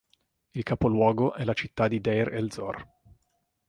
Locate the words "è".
1.35-1.43